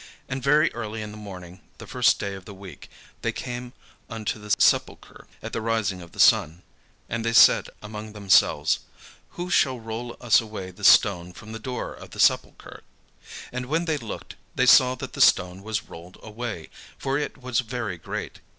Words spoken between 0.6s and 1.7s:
early in the morning